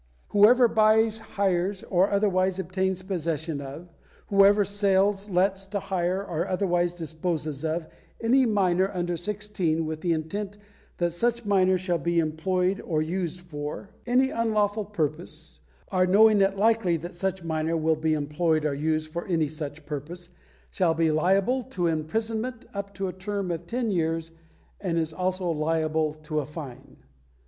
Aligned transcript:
"Whoever 0.29 0.67
buys 0.67 1.19
hires 1.19 1.83
or 1.83 2.09
otherwise 2.09 2.57
obtains 2.57 3.03
possession 3.03 3.61
of, 3.61 3.93
whoever 4.29 4.63
sells 4.65 5.29
lets 5.29 5.67
to 5.67 5.79
hire 5.79 6.25
or 6.25 6.47
otherwise 6.47 6.95
disposes 6.95 7.63
of 7.63 7.87
any 8.19 8.47
minor 8.47 8.89
under 8.95 9.15
sixteen 9.15 9.85
with 9.85 10.01
the 10.01 10.13
intent 10.13 10.57
that 10.97 11.11
such 11.11 11.45
minor 11.45 11.77
shall 11.77 11.99
be 11.99 12.17
employed 12.17 12.81
or 12.83 13.03
used 13.03 13.41
for... 13.41 13.91
any 14.07 14.31
unlawful 14.31 14.85
purpose 14.85 15.61
or 15.91 16.07
knowing 16.07 16.41
it 16.41 16.57
likely 16.57 16.97
that 16.97 17.13
such 17.13 17.43
minor 17.43 17.77
will 17.77 17.95
be 17.95 18.15
employed 18.15 18.65
or 18.65 18.73
used 18.73 19.11
for 19.11 19.27
any 19.27 19.47
such 19.47 19.85
purpose 19.85 20.31
shall 20.71 20.95
be 20.95 21.11
liable 21.11 21.61
to 21.61 21.85
imprisonment 21.85 22.65
up 22.73 22.91
to 22.95 23.07
a 23.07 23.13
term 23.13 23.51
of 23.51 23.67
ten 23.67 23.91
years 23.91 24.31
and 24.79 24.97
is 24.97 25.13
also 25.13 25.51
liable 25.51 26.15
to 26.15 26.39
a 26.39 26.45
fine." 26.47 26.97